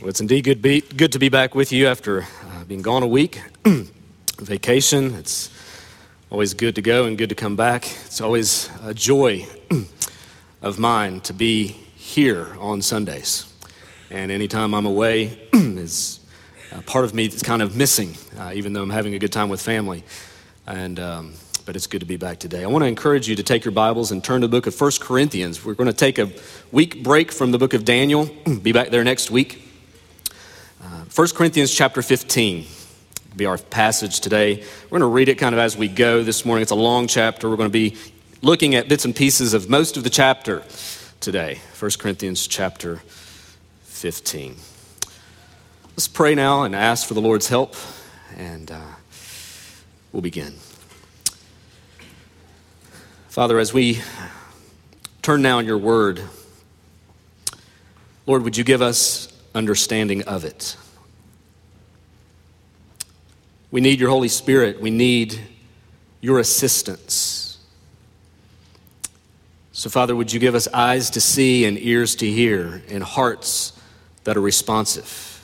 [0.00, 3.04] Well, it's indeed good, be, good to be back with you after uh, being gone
[3.04, 3.40] a week.
[4.38, 5.14] Vacation.
[5.14, 5.50] It's
[6.30, 7.86] always good to go and good to come back.
[8.04, 9.46] It's always a joy
[10.62, 13.52] of mine to be here on Sundays.
[14.10, 16.18] And anytime I'm away, is
[16.86, 19.48] part of me that's kind of missing, uh, even though I'm having a good time
[19.48, 20.02] with family.
[20.66, 21.34] And um,
[21.66, 22.64] but it's good to be back today.
[22.64, 24.78] I want to encourage you to take your Bibles and turn to the book of
[24.78, 25.64] 1 Corinthians.
[25.64, 26.30] We're going to take a
[26.72, 28.28] week break from the book of Daniel.
[28.62, 29.63] be back there next week.
[31.14, 34.56] 1 Corinthians chapter 15 will be our passage today.
[34.56, 36.62] We're going to read it kind of as we go this morning.
[36.62, 37.48] It's a long chapter.
[37.48, 37.96] We're going to be
[38.42, 40.64] looking at bits and pieces of most of the chapter
[41.20, 41.60] today.
[41.78, 42.96] 1 Corinthians chapter
[43.84, 44.56] 15.
[45.90, 47.76] Let's pray now and ask for the Lord's help,
[48.36, 48.80] and uh,
[50.10, 50.54] we'll begin.
[53.28, 54.00] Father, as we
[55.22, 56.24] turn now in your word,
[58.26, 60.76] Lord, would you give us understanding of it?
[63.74, 64.80] We need your Holy Spirit.
[64.80, 65.40] We need
[66.20, 67.58] your assistance.
[69.72, 73.72] So, Father, would you give us eyes to see and ears to hear and hearts
[74.22, 75.42] that are responsive?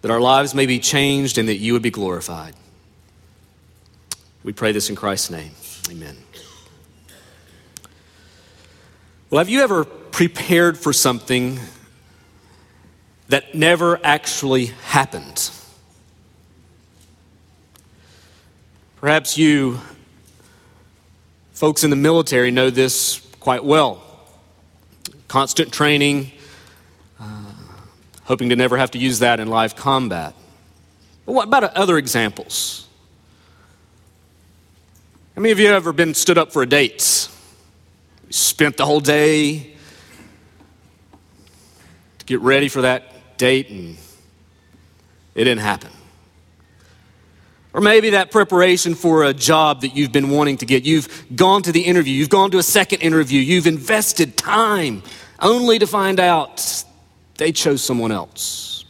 [0.00, 2.54] That our lives may be changed and that you would be glorified.
[4.42, 5.50] We pray this in Christ's name.
[5.90, 6.16] Amen.
[9.28, 11.60] Well, have you ever prepared for something
[13.28, 15.50] that never actually happened?
[19.02, 19.80] Perhaps you,
[21.54, 24.00] folks in the military, know this quite well.
[25.26, 26.30] Constant training,
[27.18, 27.52] uh,
[28.22, 30.36] hoping to never have to use that in live combat.
[31.26, 32.86] But what about other examples?
[35.34, 37.28] How many of you have ever been stood up for a date?
[38.28, 39.74] You spent the whole day
[42.20, 43.96] to get ready for that date and
[45.34, 45.90] it didn't happen.
[47.74, 50.84] Or maybe that preparation for a job that you've been wanting to get.
[50.84, 55.02] You've gone to the interview, you've gone to a second interview, you've invested time
[55.40, 56.84] only to find out
[57.38, 58.84] they chose someone else.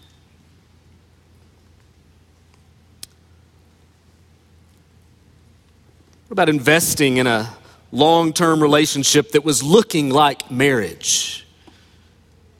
[6.26, 7.54] What about investing in a
[7.92, 11.46] long term relationship that was looking like marriage,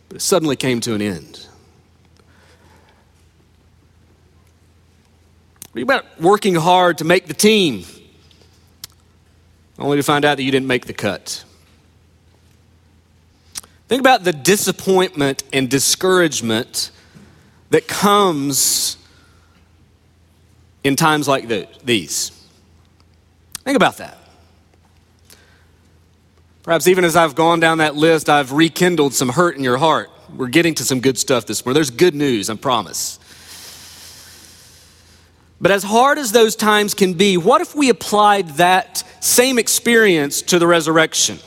[0.08, 1.48] but it suddenly came to an end?
[5.72, 7.84] What about working hard to make the team,
[9.78, 11.44] only to find out that you didn't make the cut?
[13.88, 16.90] Think about the disappointment and discouragement
[17.70, 18.98] that comes
[20.84, 21.48] in times like
[21.84, 22.30] these.
[23.64, 24.18] Think about that.
[26.62, 30.10] Perhaps even as I've gone down that list, I've rekindled some hurt in your heart.
[30.36, 31.74] We're getting to some good stuff this morning.
[31.74, 33.18] There's good news, I promise.
[35.62, 40.42] But as hard as those times can be, what if we applied that same experience
[40.42, 41.38] to the resurrection?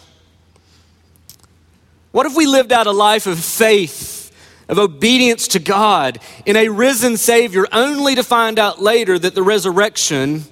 [2.13, 4.31] What if we lived out a life of faith,
[4.69, 9.43] of obedience to God in a risen Savior, only to find out later that the
[9.43, 10.45] resurrection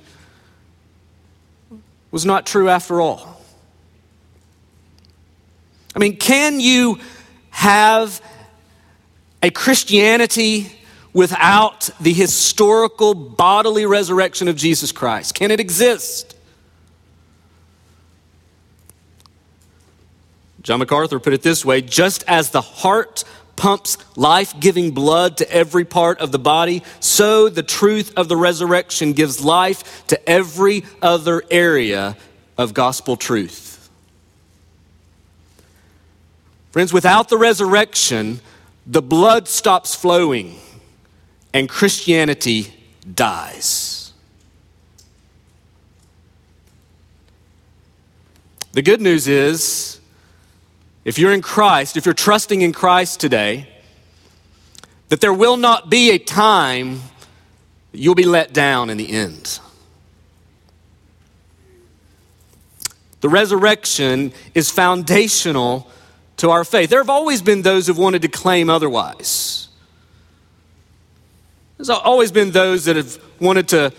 [2.12, 3.42] was not true after all?
[5.96, 7.00] I mean, can you
[7.52, 8.22] have
[9.42, 10.70] a Christianity
[11.14, 15.36] without the historical bodily resurrection of Jesus Christ?
[15.36, 16.36] Can it exist?
[20.62, 23.24] John MacArthur put it this way just as the heart
[23.56, 28.38] pumps life giving blood to every part of the body, so the truth of the
[28.38, 32.18] resurrection gives life to every other area
[32.58, 33.90] of gospel truth.
[36.72, 38.40] Friends, without the resurrection,
[38.88, 40.58] the blood stops flowing
[41.54, 42.74] and Christianity
[43.14, 44.12] dies.
[48.74, 50.00] The good news is
[51.06, 53.68] if you're in Christ, if you're trusting in Christ today,
[55.10, 57.02] that there will not be a time
[57.92, 59.60] you'll be let down in the end.
[63.22, 65.88] The resurrection is foundational
[66.38, 66.90] to our faith.
[66.90, 69.63] There have always been those who've wanted to claim otherwise.
[71.78, 73.94] There's always been those that have wanted to,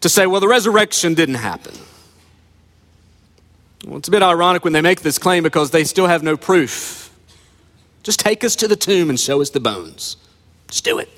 [0.00, 1.74] to say, well, the resurrection didn't happen.
[3.86, 6.36] Well, it's a bit ironic when they make this claim because they still have no
[6.36, 7.10] proof.
[8.02, 10.16] Just take us to the tomb and show us the bones.
[10.68, 11.08] Just do it.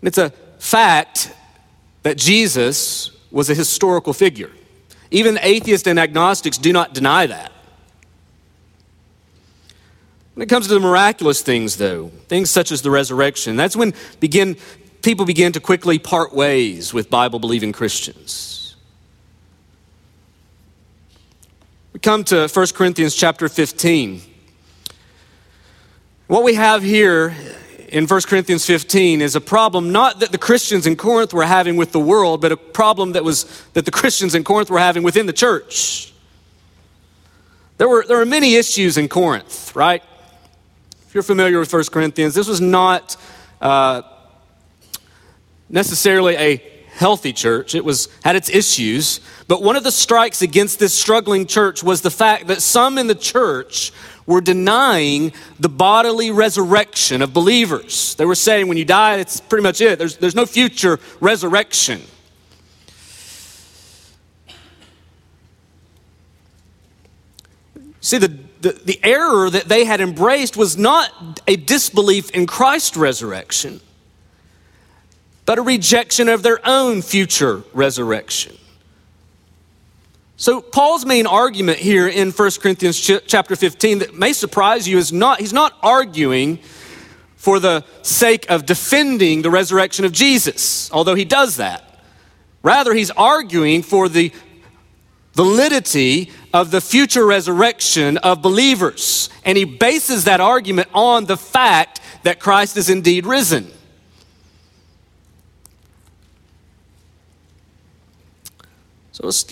[0.00, 1.32] And it's a fact
[2.02, 4.50] that Jesus was a historical figure.
[5.10, 7.52] Even atheists and agnostics do not deny that.
[10.40, 13.92] When it comes to the miraculous things, though, things such as the resurrection, that's when
[14.20, 14.56] begin,
[15.02, 18.74] people begin to quickly part ways with Bible believing Christians.
[21.92, 24.22] We come to 1 Corinthians chapter 15.
[26.26, 27.36] What we have here
[27.90, 31.76] in 1 Corinthians 15 is a problem not that the Christians in Corinth were having
[31.76, 33.44] with the world, but a problem that was
[33.74, 36.14] that the Christians in Corinth were having within the church.
[37.76, 40.02] There were, there were many issues in Corinth, right?
[41.10, 43.16] If you're familiar with 1 Corinthians, this was not
[43.60, 44.02] uh,
[45.68, 47.74] necessarily a healthy church.
[47.74, 49.18] It was had its issues,
[49.48, 53.08] but one of the strikes against this struggling church was the fact that some in
[53.08, 53.90] the church
[54.24, 58.14] were denying the bodily resurrection of believers.
[58.14, 59.98] They were saying when you die, it's pretty much it.
[59.98, 62.02] There's, there's no future resurrection.
[68.00, 72.96] See, the, the, the error that they had embraced was not a disbelief in Christ's
[72.96, 73.80] resurrection,
[75.46, 78.56] but a rejection of their own future resurrection.
[80.36, 84.96] So Paul's main argument here in 1 Corinthians ch- chapter 15 that may surprise you
[84.96, 86.60] is not he's not arguing
[87.36, 92.02] for the sake of defending the resurrection of Jesus, although he does that.
[92.62, 94.32] Rather, he's arguing for the
[95.40, 99.30] validity of the future resurrection of believers.
[99.42, 103.72] And he bases that argument on the fact that Christ is indeed risen.
[109.12, 109.46] So let's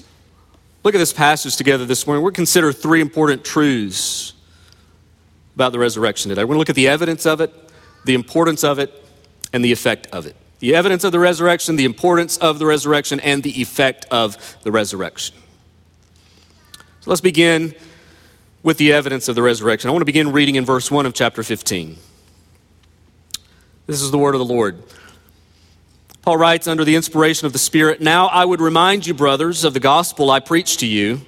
[0.84, 2.22] look at this passage together this morning.
[2.22, 4.34] We're going to consider three important truths
[5.54, 6.44] about the resurrection today.
[6.44, 7.50] We're going to look at the evidence of it,
[8.04, 8.92] the importance of it,
[9.54, 10.36] and the effect of it.
[10.58, 14.70] The evidence of the resurrection, the importance of the resurrection, and the effect of the
[14.70, 15.34] resurrection.
[17.08, 17.74] Let's begin
[18.62, 19.88] with the evidence of the resurrection.
[19.88, 21.96] I want to begin reading in verse 1 of chapter 15.
[23.86, 24.82] This is the word of the Lord.
[26.20, 29.72] Paul writes under the inspiration of the Spirit Now I would remind you, brothers, of
[29.72, 31.22] the gospel I preached to you,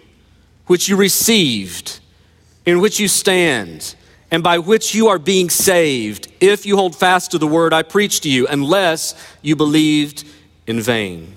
[0.67, 2.01] which you received,
[2.67, 3.95] in which you stand,
[4.31, 7.85] and by which you are being saved, if you hold fast to the word I
[7.85, 10.29] preached to you, unless you believed
[10.67, 11.37] in vain.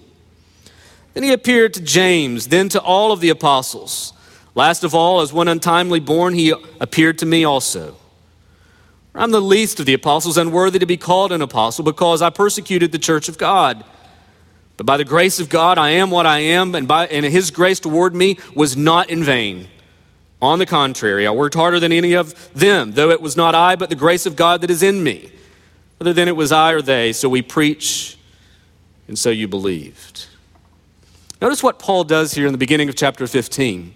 [1.13, 4.13] Then he appeared to James, then to all of the apostles.
[4.55, 7.97] Last of all, as one untimely born, he appeared to me also.
[9.13, 12.91] I'm the least of the apostles, unworthy to be called an apostle, because I persecuted
[12.91, 13.83] the church of God.
[14.77, 17.51] But by the grace of God, I am what I am, and, by, and his
[17.51, 19.67] grace toward me was not in vain.
[20.41, 23.75] On the contrary, I worked harder than any of them, though it was not I,
[23.75, 25.31] but the grace of God that is in me.
[25.97, 28.17] Whether then it was I or they, so we preach,
[29.07, 30.27] and so you believed.
[31.41, 33.95] Notice what Paul does here in the beginning of chapter 15.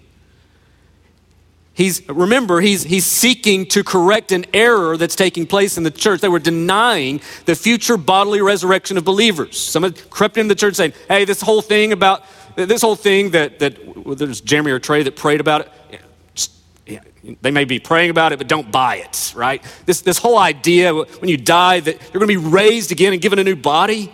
[1.74, 6.22] He's, remember, he's, he's seeking to correct an error that's taking place in the church.
[6.22, 9.60] They were denying the future bodily resurrection of believers.
[9.60, 12.24] Someone crept into the church saying, hey, this whole thing about,
[12.56, 17.02] this whole thing that, that well, there's Jeremy or Trey that prayed about it.
[17.42, 19.62] They may be praying about it, but don't buy it, right?
[19.84, 23.20] This, this whole idea when you die that you're going to be raised again and
[23.20, 24.12] given a new body.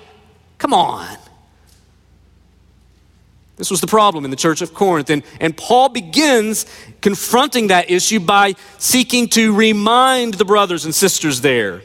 [0.58, 1.16] Come on.
[3.56, 5.10] This was the problem in the church of Corinth.
[5.10, 6.66] And, and Paul begins
[7.00, 11.82] confronting that issue by seeking to remind the brothers and sisters there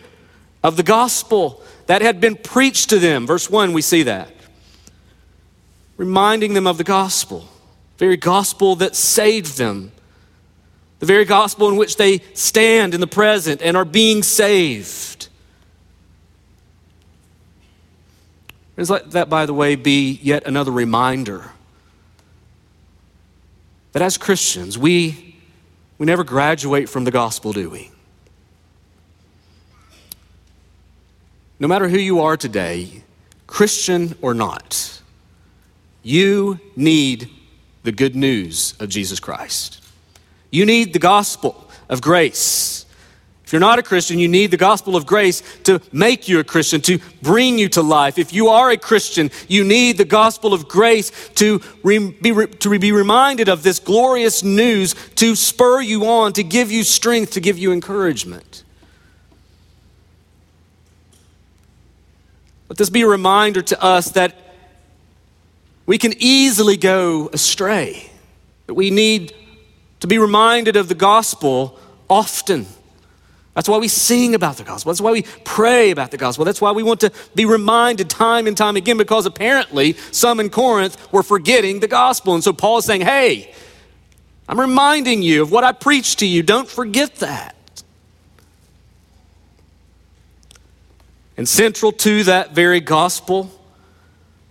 [0.63, 3.27] of the gospel that had been preached to them.
[3.27, 4.31] Verse 1, we see that.
[5.97, 7.47] Reminding them of the gospel,
[7.97, 9.91] very gospel that saved them,
[10.99, 15.27] the very gospel in which they stand in the present and are being saved.
[18.77, 21.51] Let that, by the way, be yet another reminder
[23.97, 25.35] that as Christians, we,
[25.97, 27.89] we never graduate from the gospel, do we?
[31.59, 33.01] No matter who you are today,
[33.47, 35.01] Christian or not,
[36.03, 37.27] you need
[37.81, 39.83] the good news of Jesus Christ.
[40.51, 42.85] You need the gospel of grace.
[43.47, 46.43] If you're not a Christian, you need the gospel of grace to make you a
[46.43, 48.17] Christian, to bring you to life.
[48.17, 52.47] If you are a Christian, you need the gospel of grace to re- be, re-
[52.47, 57.31] to be reminded of this glorious news, to spur you on, to give you strength,
[57.31, 58.65] to give you encouragement.
[62.67, 64.35] Let this be a reminder to us that
[65.85, 68.11] we can easily go astray,
[68.65, 69.33] that we need
[70.01, 72.65] to be reminded of the gospel often.
[73.57, 74.91] That's why we sing about the gospel.
[74.91, 76.45] That's why we pray about the gospel.
[76.45, 80.51] That's why we want to be reminded time and time again because apparently some in
[80.51, 82.35] Corinth were forgetting the gospel.
[82.35, 83.51] And so Paul is saying, hey,
[84.47, 86.43] I'm reminding you of what I preached to you.
[86.43, 87.55] Don't forget that.
[91.35, 93.49] And central to that very gospel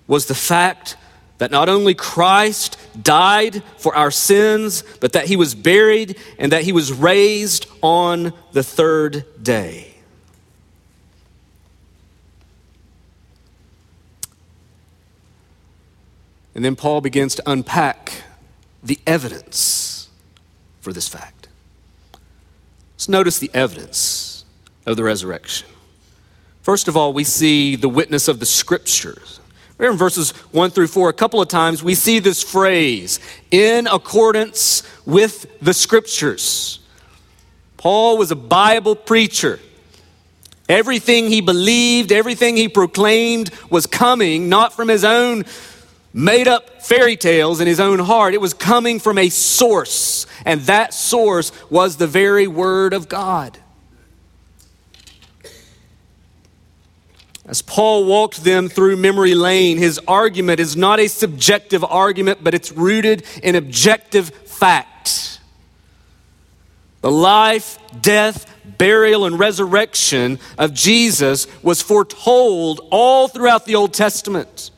[0.08, 0.96] was the fact
[1.38, 6.62] that not only Christ died for our sins, but that he was buried and that
[6.62, 9.94] he was raised on the third day.
[16.54, 18.22] And then Paul begins to unpack
[18.82, 20.08] the evidence
[20.80, 21.48] for this fact.
[22.94, 24.46] Let's notice the evidence
[24.86, 25.68] of the resurrection.
[26.62, 29.38] First of all, we see the witness of the scriptures.
[29.78, 33.86] Here in verses 1 through 4, a couple of times we see this phrase, in
[33.86, 36.80] accordance with the scriptures.
[37.76, 39.60] Paul was a Bible preacher.
[40.68, 45.44] Everything he believed, everything he proclaimed was coming not from his own
[46.12, 48.32] made up fairy tales in his own heart.
[48.32, 53.58] It was coming from a source, and that source was the very Word of God.
[57.46, 62.54] As Paul walked them through memory lane, his argument is not a subjective argument, but
[62.54, 65.38] it's rooted in objective fact.
[67.02, 74.72] The life, death, burial, and resurrection of Jesus was foretold all throughout the Old Testament.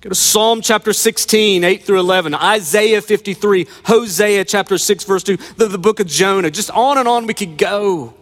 [0.00, 5.38] Go to Psalm chapter 16, 8 through 11, Isaiah 53, Hosea chapter 6, verse 2,
[5.56, 6.52] the, the book of Jonah.
[6.52, 8.14] Just on and on we could go.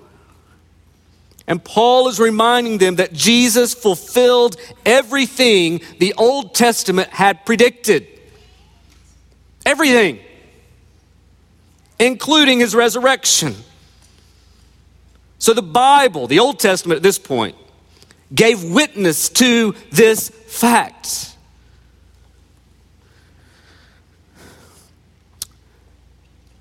[1.47, 8.07] And Paul is reminding them that Jesus fulfilled everything the Old Testament had predicted.
[9.67, 10.21] Everything,
[11.99, 13.55] including his resurrection.
[15.39, 17.57] So the Bible, the Old Testament at this point,
[18.35, 21.37] gave witness to this fact.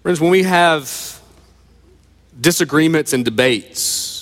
[0.01, 1.21] Friends, when we have
[2.39, 4.12] disagreements and debates,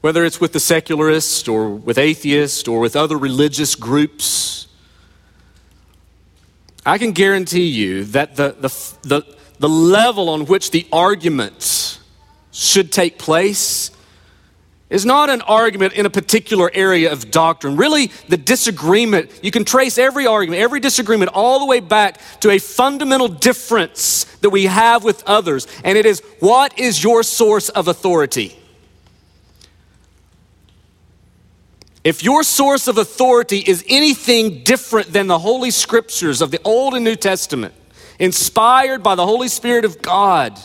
[0.00, 4.68] whether it's with the secularist or with atheists or with other religious groups,
[6.86, 8.68] I can guarantee you that the, the,
[9.02, 11.98] the, the level on which the argument
[12.52, 13.90] should take place
[14.88, 17.76] is not an argument in a particular area of doctrine.
[17.76, 22.50] Really, the disagreement, you can trace every argument, every disagreement, all the way back to
[22.50, 25.66] a fundamental difference that we have with others.
[25.84, 28.57] And it is what is your source of authority?
[32.04, 36.94] If your source of authority is anything different than the Holy Scriptures of the Old
[36.94, 37.74] and New Testament,
[38.18, 40.58] inspired by the Holy Spirit of God,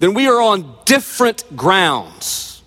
[0.00, 2.62] then we are on different grounds.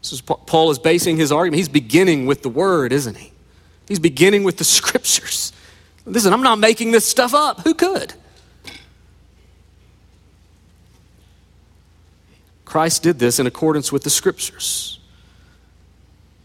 [0.00, 1.58] This is Paul is basing his argument.
[1.58, 3.32] He's beginning with the Word, isn't he?
[3.88, 5.52] He's beginning with the Scriptures.
[6.06, 7.60] Listen, I'm not making this stuff up.
[7.60, 8.14] Who could?
[12.68, 14.98] Christ did this in accordance with the scriptures.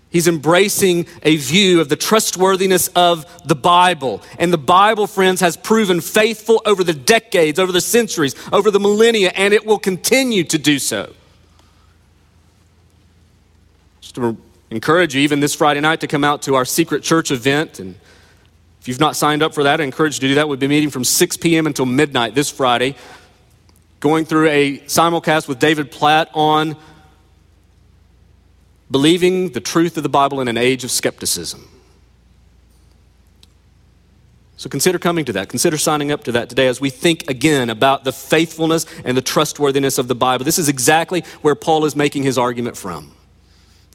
[0.09, 4.21] He's embracing a view of the trustworthiness of the Bible.
[4.39, 8.79] And the Bible, friends, has proven faithful over the decades, over the centuries, over the
[8.79, 11.11] millennia, and it will continue to do so.
[14.01, 14.37] Just to
[14.69, 17.79] encourage you, even this Friday night, to come out to our secret church event.
[17.79, 17.95] And
[18.79, 20.47] if you've not signed up for that, I encourage you to do that.
[20.47, 21.65] We'll be meeting from 6 p.m.
[21.65, 22.95] until midnight this Friday
[24.03, 26.75] going through a simulcast with David Platt on
[28.91, 31.69] believing the truth of the Bible in an age of skepticism.
[34.57, 35.47] So consider coming to that.
[35.47, 39.21] Consider signing up to that today as we think again about the faithfulness and the
[39.21, 40.43] trustworthiness of the Bible.
[40.43, 43.13] This is exactly where Paul is making his argument from.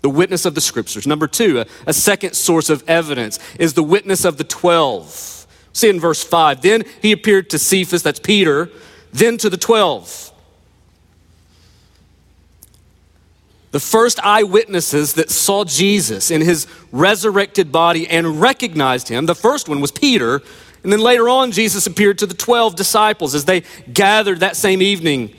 [0.01, 1.07] The witness of the scriptures.
[1.07, 5.47] Number two, a, a second source of evidence is the witness of the 12.
[5.75, 6.63] See in verse 5.
[6.63, 8.71] Then he appeared to Cephas, that's Peter,
[9.13, 10.33] then to the 12.
[13.71, 19.69] The first eyewitnesses that saw Jesus in his resurrected body and recognized him, the first
[19.69, 20.41] one was Peter.
[20.83, 24.81] And then later on, Jesus appeared to the 12 disciples as they gathered that same
[24.81, 25.35] evening.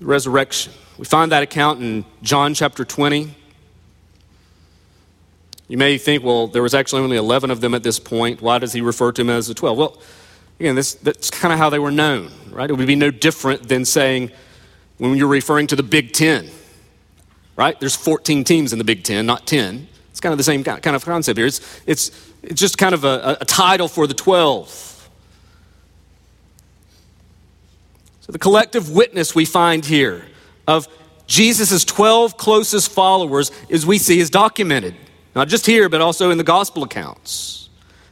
[0.00, 0.72] Resurrection.
[0.96, 3.34] We find that account in John chapter 20.
[5.68, 8.40] You may think, well, there was actually only 11 of them at this point.
[8.40, 9.76] Why does he refer to them as the 12?
[9.76, 9.98] Well,
[10.60, 12.68] Again, this, that's kind of how they were known, right?
[12.68, 14.30] It would be no different than saying
[14.98, 16.50] when you're referring to the Big Ten,
[17.56, 17.78] right?
[17.78, 19.86] There's 14 teams in the Big Ten, not 10.
[20.10, 21.46] It's kind of the same kind of concept here.
[21.46, 25.10] It's, it's, it's just kind of a, a title for the 12.
[28.20, 30.26] So the collective witness we find here
[30.66, 30.88] of
[31.28, 34.96] Jesus' 12 closest followers, as we see, is documented,
[35.36, 37.67] not just here, but also in the gospel accounts.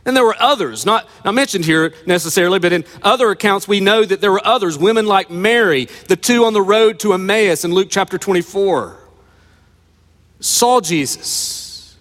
[0.07, 4.05] And there were others, not, not mentioned here necessarily, but in other accounts, we know
[4.05, 7.75] that there were others, women like Mary, the two on the road to Emmaus in
[7.75, 9.01] Luke chapter 24,
[10.39, 11.97] saw Jesus.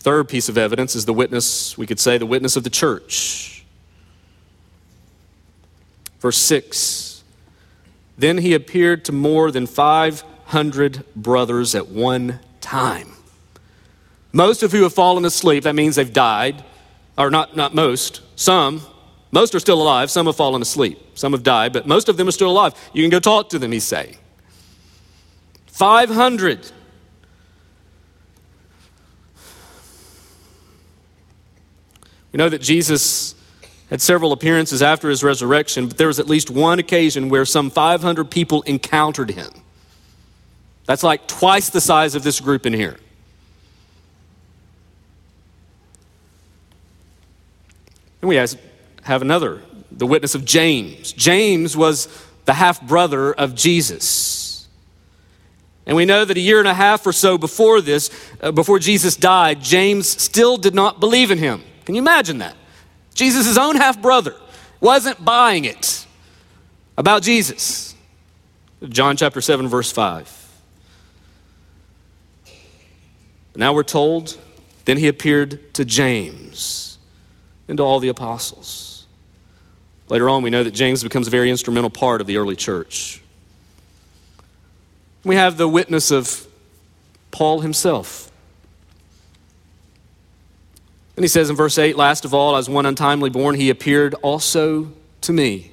[0.00, 3.64] Third piece of evidence is the witness, we could say, the witness of the church.
[6.20, 7.24] Verse 6
[8.18, 13.12] Then he appeared to more than 500 brothers at one time,
[14.32, 15.64] most of who have fallen asleep.
[15.64, 16.64] That means they've died,
[17.18, 18.82] or not, not most, some.
[19.32, 22.26] Most are still alive, some have fallen asleep, some have died, but most of them
[22.28, 22.74] are still alive.
[22.92, 24.16] You can go talk to them, he's saying.
[25.66, 26.72] 500.
[32.32, 33.34] We know that Jesus
[33.88, 37.70] had several appearances after his resurrection, but there was at least one occasion where some
[37.70, 39.50] 500 people encountered him.
[40.86, 42.96] That's like twice the size of this group in here.
[48.20, 51.12] And we have another, the witness of James.
[51.12, 52.08] James was
[52.44, 54.68] the half brother of Jesus.
[55.86, 58.10] And we know that a year and a half or so before this,
[58.40, 61.62] uh, before Jesus died, James still did not believe in him.
[61.84, 62.54] Can you imagine that?
[63.14, 64.36] Jesus' own half brother
[64.80, 66.06] wasn't buying it
[66.96, 67.94] about Jesus.
[68.88, 70.36] John chapter 7, verse 5.
[73.56, 74.38] Now we're told,
[74.84, 76.79] then he appeared to James
[77.70, 79.06] and to all the apostles.
[80.08, 83.22] Later on, we know that James becomes a very instrumental part of the early church.
[85.24, 86.46] We have the witness of
[87.30, 88.30] Paul himself.
[91.16, 94.14] And he says in verse 8, last of all, as one untimely born, he appeared
[94.14, 95.70] also to me.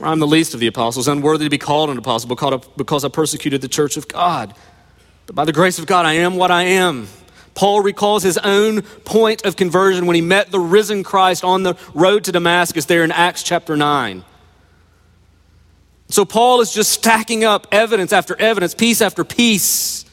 [0.00, 2.28] I'm the least of the apostles, unworthy to be called an apostle
[2.76, 4.54] because I persecuted the church of God.
[5.26, 7.08] But by the grace of God, I am what I am.
[7.54, 11.76] Paul recalls his own point of conversion when he met the risen Christ on the
[11.94, 14.24] road to Damascus there in Acts chapter 9.
[16.08, 20.04] So Paul is just stacking up evidence after evidence, piece after piece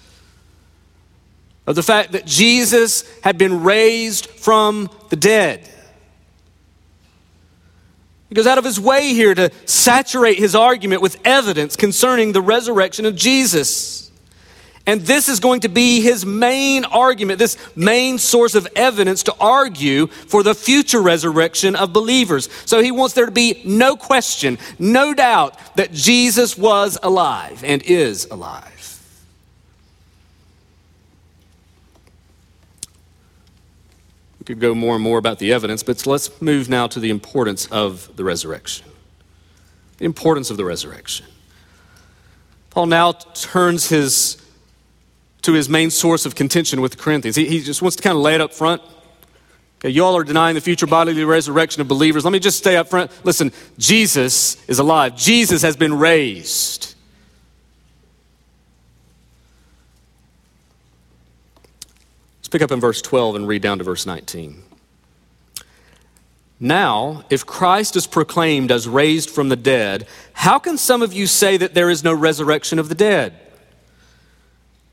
[1.67, 5.67] of the fact that Jesus had been raised from the dead.
[8.29, 12.41] He goes out of his way here to saturate his argument with evidence concerning the
[12.41, 14.10] resurrection of Jesus.
[14.87, 19.35] And this is going to be his main argument, this main source of evidence to
[19.39, 22.49] argue for the future resurrection of believers.
[22.65, 27.83] So he wants there to be no question, no doubt that Jesus was alive and
[27.83, 28.67] is alive.
[34.39, 37.11] We could go more and more about the evidence, but let's move now to the
[37.11, 38.87] importance of the resurrection.
[39.99, 41.27] The importance of the resurrection.
[42.71, 44.40] Paul now turns his
[45.41, 47.35] to his main source of contention with the Corinthians.
[47.35, 48.81] He, he just wants to kind of lay it up front.
[49.79, 52.23] Okay, y'all are denying the future bodily resurrection of believers.
[52.23, 53.11] Let me just stay up front.
[53.25, 55.15] Listen, Jesus is alive.
[55.15, 56.93] Jesus has been raised.
[62.39, 64.61] Let's pick up in verse 12 and read down to verse 19.
[66.59, 71.25] Now, if Christ is proclaimed as raised from the dead, how can some of you
[71.25, 73.33] say that there is no resurrection of the dead?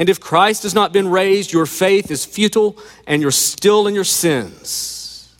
[0.00, 2.74] And if Christ has not been raised, your faith is futile
[3.06, 5.36] and you're still in your sins.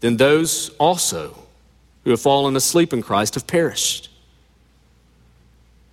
[0.00, 1.34] Then those also
[2.04, 4.10] who have fallen asleep in Christ have perished.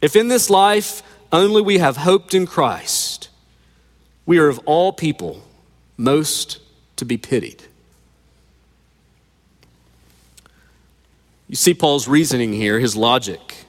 [0.02, 3.30] If in this life only we have hoped in Christ,
[4.26, 5.44] we are of all people
[5.96, 6.60] most
[6.98, 7.64] to be pitied.
[11.48, 13.65] You see Paul's reasoning here, his logic.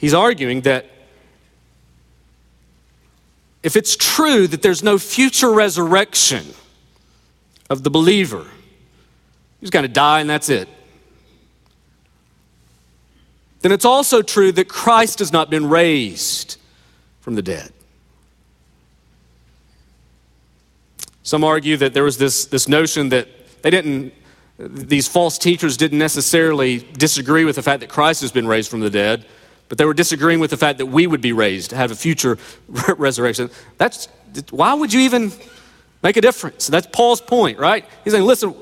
[0.00, 0.86] He's arguing that
[3.62, 6.46] if it's true that there's no future resurrection
[7.68, 8.46] of the believer,
[9.60, 10.70] he's going to die and that's it.
[13.60, 16.56] Then it's also true that Christ has not been raised
[17.20, 17.70] from the dead.
[21.22, 23.28] Some argue that there was this, this notion that
[23.60, 24.14] they didn't,
[24.56, 28.80] these false teachers didn't necessarily disagree with the fact that Christ has been raised from
[28.80, 29.26] the dead,
[29.70, 32.36] but they were disagreeing with the fact that we would be raised, have a future
[32.98, 33.48] resurrection.
[33.78, 34.08] That's,
[34.50, 35.32] why would you even
[36.02, 36.66] make a difference?
[36.66, 37.84] That's Paul's point, right?
[38.02, 38.52] He's saying, listen,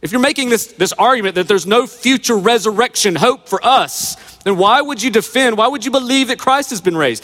[0.00, 4.56] if you're making this, this argument that there's no future resurrection hope for us, then
[4.56, 7.22] why would you defend, why would you believe that Christ has been raised?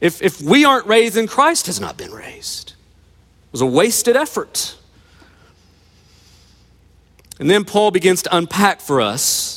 [0.00, 4.16] If, if we aren't raised, then Christ has not been raised It was a wasted
[4.16, 4.74] effort.
[7.38, 9.55] And then Paul begins to unpack for us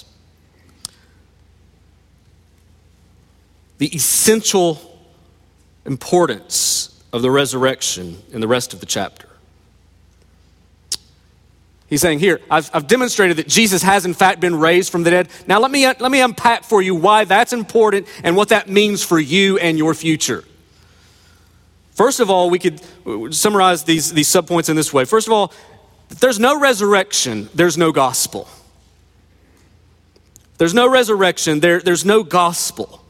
[3.79, 4.79] the essential
[5.85, 9.27] importance of the resurrection in the rest of the chapter.
[11.87, 15.09] He's saying, Here, I've, I've, demonstrated that Jesus has in fact been raised from the
[15.09, 15.29] dead.
[15.47, 18.69] Now, let me, uh, let me unpack for you why that's important and what that
[18.69, 20.43] means for you and your future.
[21.93, 25.05] First of all, we could uh, summarize these, these subpoints in this way.
[25.05, 25.51] First of all,
[26.09, 28.47] there's no resurrection, there's no gospel.
[30.59, 33.03] There's no resurrection, there, there's no gospel.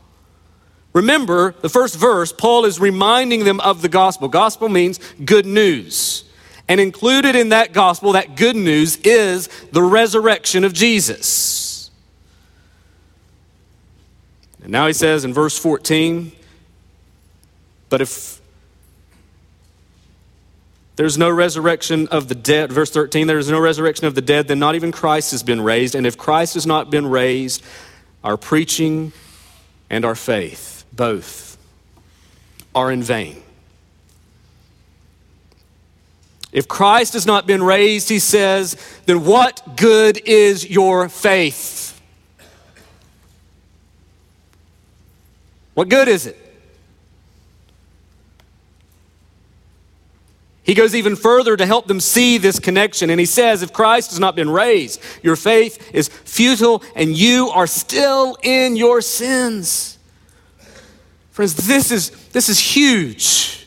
[0.93, 4.27] Remember, the first verse, Paul is reminding them of the gospel.
[4.27, 6.23] Gospel means good news.
[6.67, 11.91] And included in that gospel, that good news, is the resurrection of Jesus.
[14.61, 16.31] And now he says in verse 14,
[17.89, 18.39] but if
[20.99, 22.73] there's no resurrection of the dead.
[22.73, 25.61] Verse 13, there is no resurrection of the dead, then not even Christ has been
[25.61, 25.95] raised.
[25.95, 27.63] And if Christ has not been raised,
[28.21, 29.13] our preaching
[29.89, 31.57] and our faith, both,
[32.75, 33.41] are in vain.
[36.51, 41.97] If Christ has not been raised, he says, then what good is your faith?
[45.73, 46.35] What good is it?
[50.63, 53.09] He goes even further to help them see this connection.
[53.09, 57.47] And he says, if Christ has not been raised, your faith is futile and you
[57.51, 59.98] are still in your sins.
[61.39, 63.65] Friends, this is, this is huge.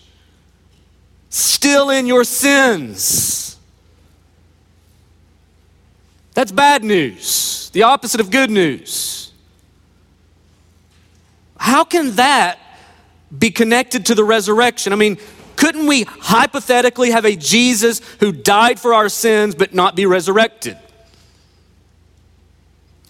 [1.30, 3.56] Still in your sins.
[6.34, 9.32] That's bad news, the opposite of good news.
[11.56, 12.58] How can that
[13.38, 14.92] be connected to the resurrection?
[14.92, 15.16] I mean,
[15.56, 20.76] couldn't we hypothetically have a Jesus who died for our sins but not be resurrected?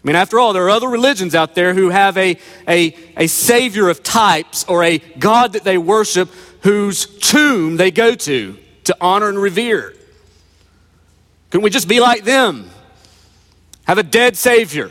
[0.03, 2.37] I mean, after all, there are other religions out there who have a,
[2.67, 6.29] a, a savior of types or a God that they worship
[6.63, 9.95] whose tomb they go to to honor and revere.
[11.51, 12.69] Couldn't we just be like them?
[13.87, 14.91] Have a dead savior.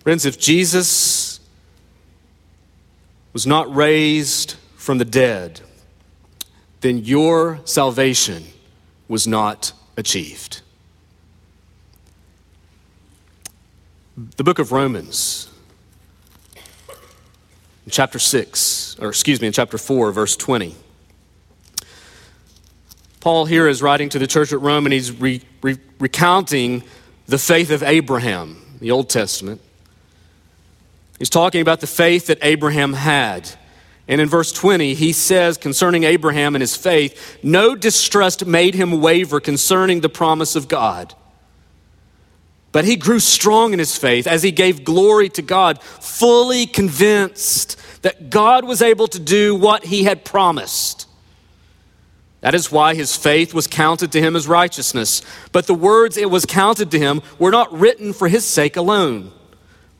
[0.00, 1.38] Friends, if Jesus
[3.32, 5.60] was not raised from the dead,
[6.82, 8.44] then your salvation
[9.08, 10.60] was not achieved.
[14.36, 15.48] The book of Romans,
[17.88, 20.74] chapter 6, or excuse me, in chapter 4, verse 20.
[23.20, 26.82] Paul here is writing to the church at Rome and he's re- re- recounting
[27.26, 29.60] the faith of Abraham, the Old Testament.
[31.18, 33.48] He's talking about the faith that Abraham had.
[34.08, 39.00] And in verse 20, he says concerning Abraham and his faith, no distrust made him
[39.00, 41.14] waver concerning the promise of God.
[42.72, 47.78] But he grew strong in his faith as he gave glory to God, fully convinced
[48.02, 51.06] that God was able to do what he had promised.
[52.40, 55.22] That is why his faith was counted to him as righteousness.
[55.52, 59.32] But the words it was counted to him were not written for his sake alone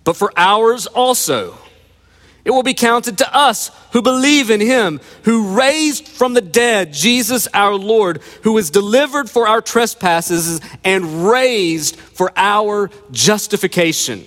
[0.05, 1.57] but for ours also.
[2.45, 6.93] It will be counted to us who believe in him, who raised from the dead
[6.93, 14.25] Jesus our Lord, who was delivered for our trespasses and raised for our justification.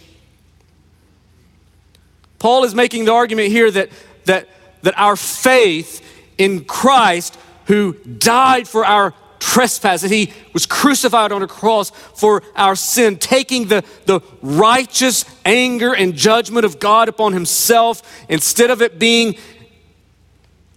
[2.40, 3.90] Paul is making the argument here that,
[4.26, 4.48] that,
[4.84, 6.02] that our faith
[6.38, 10.10] in Christ, who died for our trespasses.
[10.10, 16.16] He was crucified on a cross for our sin, taking the, the righteous anger and
[16.16, 18.26] judgment of God upon himself.
[18.30, 19.36] Instead of it being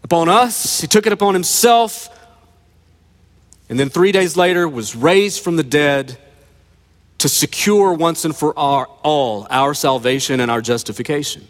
[0.02, 2.08] upon us, he took it upon himself.
[3.68, 6.18] And then three days later was raised from the dead
[7.18, 11.46] to secure once and for all our salvation and our justification.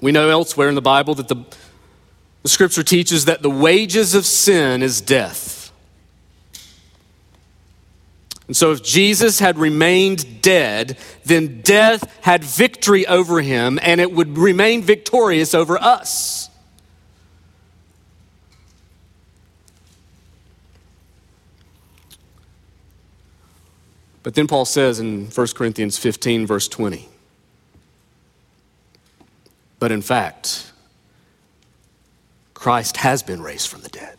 [0.00, 1.36] We know elsewhere in the Bible that the,
[2.44, 5.72] the scripture teaches that the wages of sin is death.
[8.46, 14.12] And so, if Jesus had remained dead, then death had victory over him and it
[14.12, 16.50] would remain victorious over us.
[24.22, 27.08] But then Paul says in 1 Corinthians 15, verse 20,
[29.78, 30.72] but in fact,
[32.64, 34.16] Christ has been raised from the dead.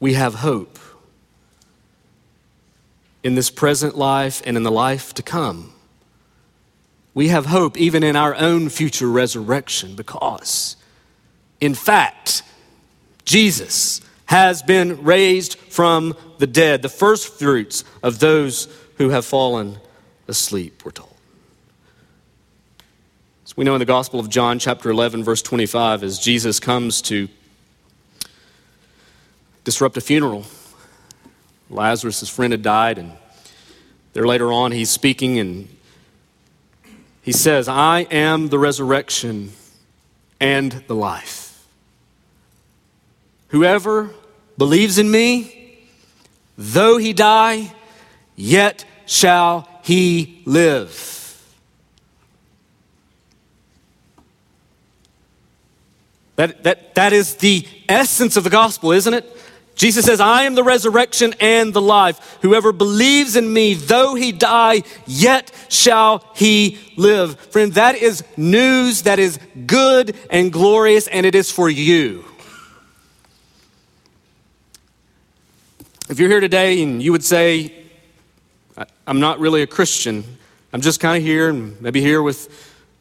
[0.00, 0.76] We have hope
[3.22, 5.72] in this present life and in the life to come.
[7.14, 10.74] We have hope even in our own future resurrection because,
[11.60, 12.42] in fact,
[13.24, 19.78] Jesus has been raised from the dead, the first fruits of those who have fallen
[20.28, 21.14] asleep, we're told.
[23.44, 27.00] So we know in the Gospel of John, chapter 11, verse 25, as Jesus comes
[27.02, 27.28] to
[29.64, 30.44] disrupt a funeral,
[31.70, 33.12] Lazarus, friend, had died, and
[34.12, 35.68] there later on he's speaking and
[37.22, 39.52] he says, I am the resurrection
[40.40, 41.45] and the life.
[43.48, 44.10] Whoever
[44.58, 45.86] believes in me,
[46.56, 47.72] though he die,
[48.34, 51.12] yet shall he live.
[56.36, 59.32] That, that, that is the essence of the gospel, isn't it?
[59.74, 62.38] Jesus says, I am the resurrection and the life.
[62.40, 67.38] Whoever believes in me, though he die, yet shall he live.
[67.38, 72.24] Friend, that is news that is good and glorious, and it is for you.
[76.08, 77.74] If you're here today and you would say,
[79.08, 80.22] I'm not really a Christian,
[80.72, 82.48] I'm just kind of here and maybe here with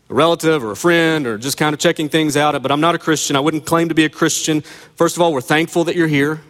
[0.10, 2.96] a relative or a friend or just kind of checking things out, but I'm not
[2.96, 3.36] a Christian.
[3.36, 4.62] I wouldn't claim to be a Christian.
[4.96, 6.42] First of all, we're thankful that you're here.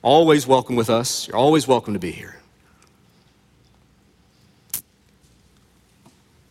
[0.00, 1.28] Always welcome with us.
[1.28, 2.40] You're always welcome to be here.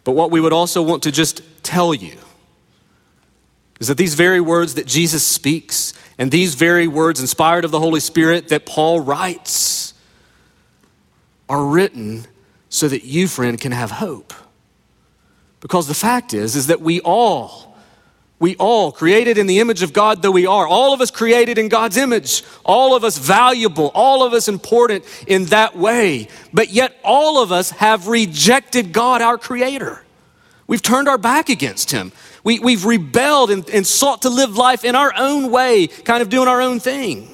[0.03, 2.15] But what we would also want to just tell you
[3.79, 5.86] is that these very words that Jesus speaks
[6.17, 9.93] and these very words, inspired of the Holy Spirit, that Paul writes,
[11.47, 12.25] are written
[12.69, 14.33] so that you, friend, can have hope.
[15.59, 17.77] Because the fact is, is that we all,
[18.39, 21.57] we all, created in the image of God though we are, all of us created
[21.57, 26.69] in God's image, all of us valuable, all of us important in that way, but
[26.69, 30.03] yet all of us have rejected God, our Creator.
[30.67, 32.11] We've turned our back against Him.
[32.43, 36.29] We, we've rebelled and, and sought to live life in our own way, kind of
[36.29, 37.33] doing our own thing.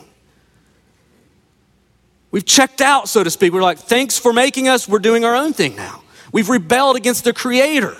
[2.30, 3.54] We've checked out, so to speak.
[3.54, 6.04] We're like, thanks for making us, we're doing our own thing now.
[6.32, 7.96] We've rebelled against the Creator.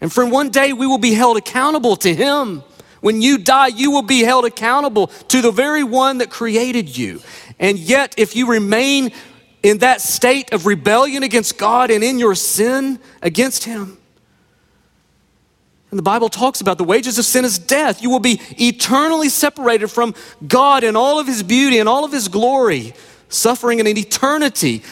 [0.00, 2.62] And friend, one day we will be held accountable to Him.
[3.00, 7.20] When you die, you will be held accountable to the very one that created you.
[7.58, 9.12] And yet, if you remain
[9.66, 13.98] in that state of rebellion against God and in your sin against Him,
[15.90, 18.02] and the Bible talks about the wages of sin is death.
[18.02, 20.14] You will be eternally separated from
[20.46, 22.92] God and all of His beauty and all of His glory,
[23.28, 24.82] suffering in an eternity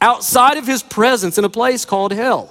[0.00, 2.50] outside of His presence in a place called hell.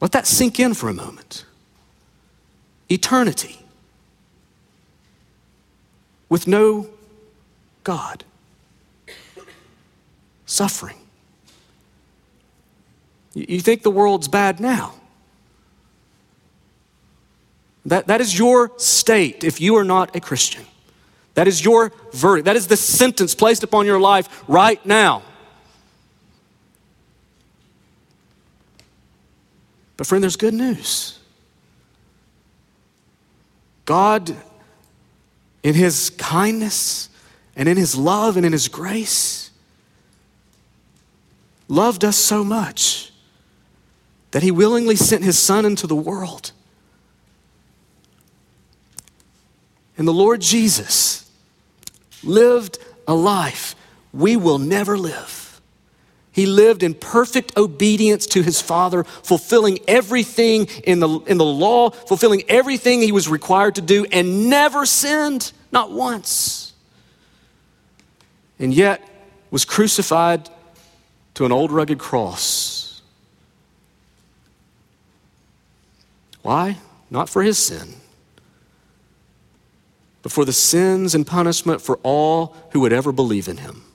[0.00, 1.44] Let that sink in for a moment.
[2.88, 3.65] Eternity
[6.28, 6.88] with no
[7.84, 8.24] God,
[10.44, 10.96] suffering.
[13.34, 14.94] You think the world's bad now.
[17.84, 20.64] That, that is your state if you are not a Christian.
[21.34, 22.46] That is your verdict.
[22.46, 25.22] That is the sentence placed upon your life right now.
[29.96, 31.18] But, friend, there's good news.
[33.84, 34.34] God,
[35.66, 37.08] in His kindness
[37.56, 39.50] and in His love and in His grace,
[41.66, 43.10] loved us so much
[44.30, 46.52] that He willingly sent His Son into the world.
[49.98, 51.28] And the Lord Jesus
[52.22, 53.74] lived a life
[54.12, 55.35] we will never live.
[56.36, 61.88] He lived in perfect obedience to his Father, fulfilling everything in the, in the law,
[61.88, 66.74] fulfilling everything he was required to do, and never sinned, not once.
[68.58, 69.00] And yet,
[69.50, 70.50] was crucified
[71.32, 73.00] to an old rugged cross.
[76.42, 76.76] Why?
[77.08, 77.94] Not for his sin,
[80.20, 83.85] but for the sins and punishment for all who would ever believe in him.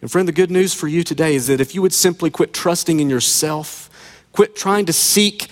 [0.00, 2.52] And friend, the good news for you today is that if you would simply quit
[2.52, 3.90] trusting in yourself,
[4.32, 5.48] quit trying to seek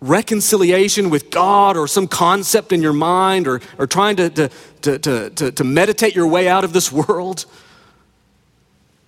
[0.00, 4.50] reconciliation with God or some concept in your mind or, or trying to, to,
[4.98, 7.46] to, to, to meditate your way out of this world,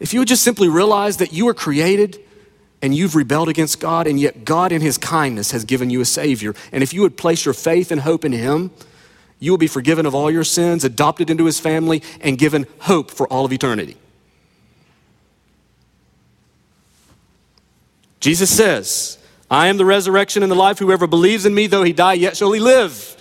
[0.01, 2.21] if you would just simply realize that you were created
[2.83, 6.05] and you've rebelled against God, and yet God, in His kindness, has given you a
[6.05, 8.71] Savior, and if you would place your faith and hope in Him,
[9.39, 13.11] you will be forgiven of all your sins, adopted into His family, and given hope
[13.11, 13.97] for all of eternity.
[18.21, 19.19] Jesus says,
[19.51, 20.79] I am the resurrection and the life.
[20.79, 23.13] Whoever believes in me, though he die, yet shall he live.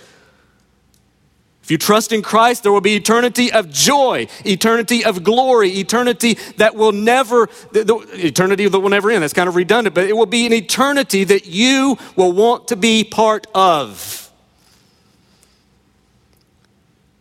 [1.62, 6.38] If you trust in Christ, there will be eternity of joy, eternity of glory, eternity
[6.58, 9.22] that will never, the, the, eternity that will never end.
[9.22, 12.76] That's kind of redundant, but it will be an eternity that you will want to
[12.76, 14.25] be part of.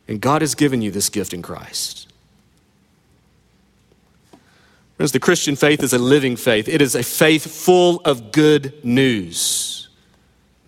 [0.08, 2.12] And God has given you this gift in Christ.
[4.98, 6.70] Friends, the Christian faith is a living faith.
[6.70, 9.90] It is a faith full of good news.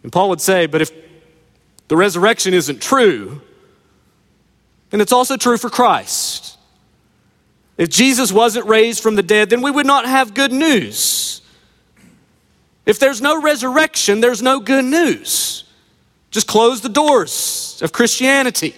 [0.03, 0.91] And Paul would say, but if
[1.87, 3.41] the resurrection isn't true,
[4.89, 6.57] then it's also true for Christ.
[7.77, 11.41] If Jesus wasn't raised from the dead, then we would not have good news.
[12.85, 15.65] If there's no resurrection, there's no good news.
[16.31, 18.75] Just close the doors of Christianity.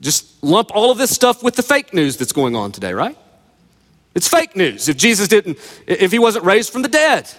[0.00, 3.18] Just lump all of this stuff with the fake news that's going on today, right?
[4.14, 7.30] It's fake news if Jesus didn't, if he wasn't raised from the dead.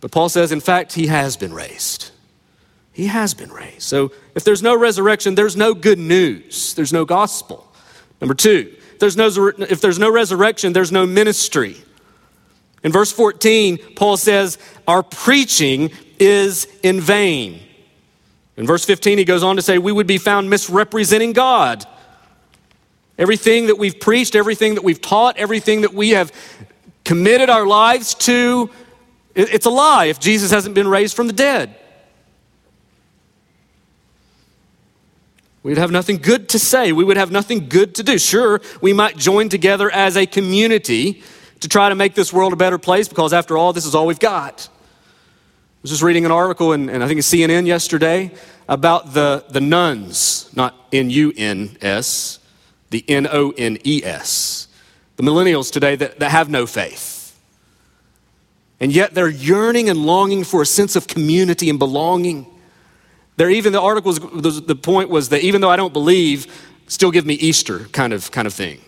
[0.00, 2.10] But Paul says, in fact, he has been raised.
[2.92, 3.82] He has been raised.
[3.82, 7.66] So if there's no resurrection, there's no good news, there's no gospel.
[8.20, 9.26] Number two, if there's no,
[9.58, 11.76] if there's no resurrection, there's no ministry.
[12.84, 17.60] In verse 14, Paul says, Our preaching is in vain.
[18.56, 21.84] In verse 15, he goes on to say, We would be found misrepresenting God.
[23.18, 26.32] Everything that we've preached, everything that we've taught, everything that we have
[27.04, 28.70] committed our lives to,
[29.34, 31.76] it's a lie if Jesus hasn't been raised from the dead.
[35.62, 36.92] We'd have nothing good to say.
[36.92, 38.18] We would have nothing good to do.
[38.18, 41.22] Sure, we might join together as a community
[41.60, 44.06] to try to make this world a better place because, after all, this is all
[44.06, 44.68] we've got
[45.84, 48.30] was just reading an article, and, I think it's CNN yesterday,
[48.70, 52.38] about the, the nones, not N U N S,
[52.88, 54.68] the N O N E S,
[55.16, 57.38] the millennials today that, that have no faith.
[58.80, 62.46] And yet they're yearning and longing for a sense of community and belonging.
[63.36, 66.46] There, even the article was, the point was that even though I don't believe,
[66.86, 68.80] still give me Easter kind of, kind of thing.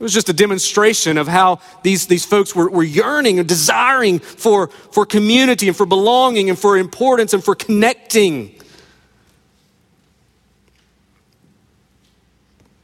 [0.00, 4.18] It was just a demonstration of how these, these folks were, were yearning and desiring
[4.18, 8.58] for, for community and for belonging and for importance and for connecting.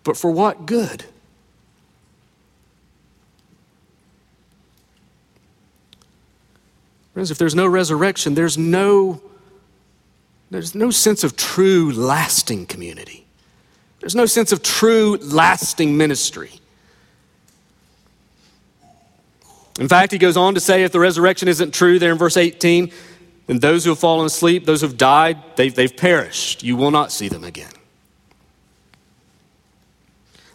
[0.04, 1.06] But for what good?
[7.14, 9.22] Friends, if there's no resurrection, there's no,
[10.50, 13.26] there's no sense of true lasting community.
[14.00, 16.60] There's no sense of true lasting ministry.
[19.78, 22.36] In fact, he goes on to say if the resurrection isn't true there in verse
[22.36, 22.90] 18,
[23.46, 26.62] then those who have fallen asleep, those who have died, they've, they've perished.
[26.62, 27.70] You will not see them again.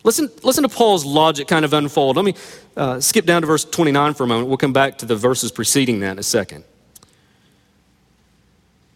[0.03, 2.15] Listen, listen to Paul's logic kind of unfold.
[2.15, 2.33] Let me
[2.75, 4.47] uh, skip down to verse 29 for a moment.
[4.47, 6.63] We'll come back to the verses preceding that in a second.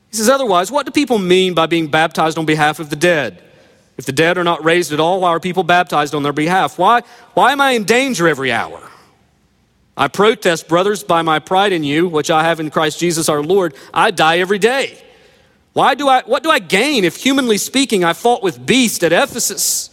[0.10, 3.44] He says, Otherwise, what do people mean by being baptized on behalf of the dead?
[3.98, 6.80] If the dead are not raised at all, why are people baptized on their behalf?
[6.80, 7.02] Why,
[7.34, 8.82] why am I in danger every hour?
[9.98, 13.42] I protest, brothers, by my pride in you, which I have in Christ Jesus our
[13.42, 15.02] Lord, I die every day.
[15.74, 19.14] Why do I, what do I gain if, humanly speaking, I fought with beasts at
[19.14, 19.90] Ephesus?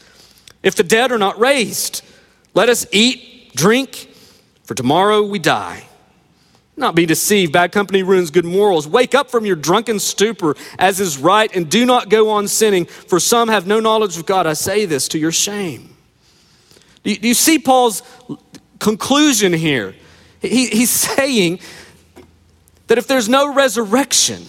[0.62, 2.03] If the dead are not raised,
[2.55, 4.09] let us eat, drink,
[4.64, 5.84] for tomorrow we die.
[6.76, 7.53] Not be deceived.
[7.53, 8.88] Bad company ruins good morals.
[8.88, 12.86] Wake up from your drunken stupor, as is right, and do not go on sinning,
[12.86, 14.46] for some have no knowledge of God.
[14.46, 15.94] I say this to your shame.
[17.03, 18.03] Do you, do you see Paul's
[18.82, 19.94] conclusion here.
[20.40, 21.60] He, he's saying
[22.88, 24.44] that if there's no resurrection,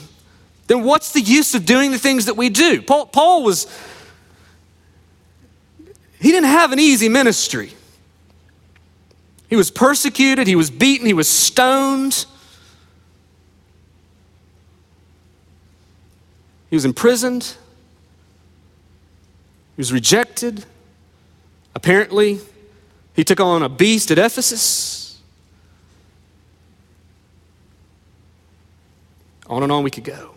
[0.67, 2.81] then what's the use of doing the things that we do?
[2.81, 3.67] Paul, Paul was,
[6.19, 7.73] he didn't have an easy ministry.
[9.49, 12.25] He was persecuted, he was beaten, he was stoned.
[16.71, 17.43] He was imprisoned.
[19.75, 20.65] He was rejected.
[21.75, 22.39] Apparently,
[23.15, 25.21] he took on a beast at Ephesus.
[29.47, 30.31] On and on we could go.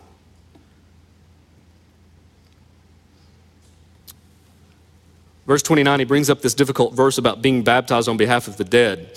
[5.47, 8.65] Verse 29, he brings up this difficult verse about being baptized on behalf of the
[8.65, 9.09] dead.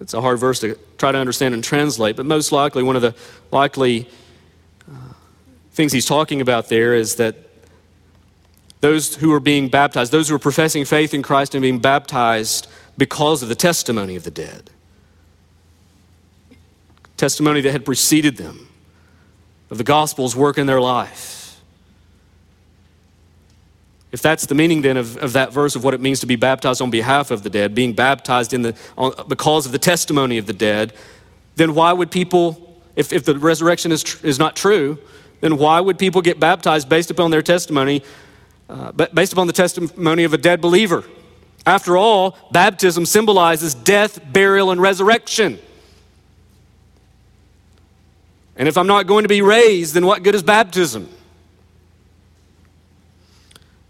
[0.00, 3.02] It's a hard verse to try to understand and translate, but most likely, one of
[3.02, 3.14] the
[3.50, 4.08] likely
[4.88, 4.94] uh,
[5.72, 7.36] things he's talking about there is that
[8.84, 12.68] those who are being baptized, those who are professing faith in Christ and being baptized
[12.98, 14.68] because of the testimony of the dead,
[17.16, 18.68] testimony that had preceded them,
[19.70, 21.58] of the gospel's work in their life.
[24.12, 26.36] If that's the meaning then of, of that verse of what it means to be
[26.36, 30.36] baptized on behalf of the dead, being baptized in the, on, because of the testimony
[30.36, 30.92] of the dead,
[31.56, 34.98] then why would people, if, if the resurrection is, tr- is not true,
[35.40, 38.02] then why would people get baptized based upon their testimony,
[38.68, 41.04] uh, based upon the testimony of a dead believer?
[41.66, 45.58] After all, baptism symbolizes death, burial, and resurrection.
[48.56, 51.08] And if I'm not going to be raised, then what good is baptism?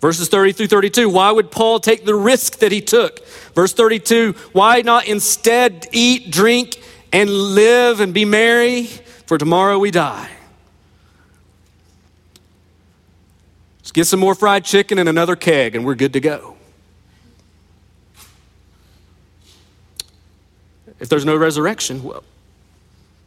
[0.01, 3.27] Verses 30 through 32, why would Paul take the risk that he took?
[3.55, 6.79] Verse 32, why not instead eat, drink,
[7.11, 8.85] and live and be merry?
[9.27, 10.31] For tomorrow we die.
[13.95, 16.57] Get some more fried chicken and another keg, and we're good to go.
[21.01, 22.23] If there's no resurrection, well,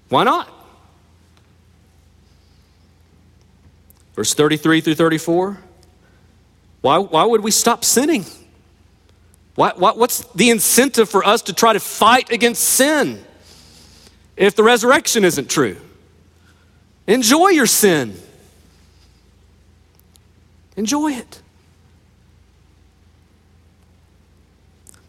[0.09, 0.49] why not?
[4.15, 5.57] Verse 33 through 34.
[6.81, 8.25] Why, why would we stop sinning?
[9.55, 13.23] Why, why, what's the incentive for us to try to fight against sin
[14.35, 15.77] if the resurrection isn't true?
[17.07, 18.15] Enjoy your sin.
[20.77, 21.41] Enjoy it.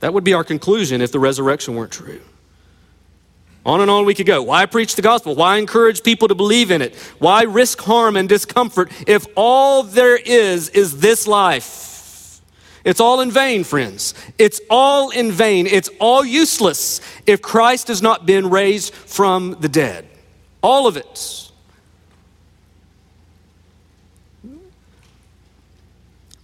[0.00, 2.20] That would be our conclusion if the resurrection weren't true.
[3.66, 4.42] On and on we could go.
[4.42, 5.34] Why preach the gospel?
[5.34, 6.94] Why encourage people to believe in it?
[7.18, 12.40] Why risk harm and discomfort if all there is is this life?
[12.84, 14.14] It's all in vain, friends.
[14.38, 15.66] It's all in vain.
[15.66, 20.08] It's all useless if Christ has not been raised from the dead.
[20.62, 21.47] All of it.